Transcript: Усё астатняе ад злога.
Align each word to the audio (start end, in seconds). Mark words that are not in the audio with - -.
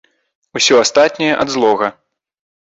Усё 0.59 0.79
астатняе 0.85 1.29
ад 1.45 1.49
злога. 1.59 1.87